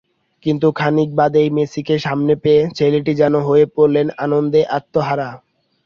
কিন্তু 0.45 0.67
খানিক 0.71 1.09
বাদেই 1.15 1.49
মেসিকে 1.49 1.95
সামনে 1.99 2.33
পেয়ে 2.43 2.63
ছেলেটি 2.77 3.11
যেন 3.15 3.33
হয়ে 3.47 3.65
পড়লেন 3.75 4.07
আনন্দে 4.17 4.61
আত্মহারা। 4.77 5.29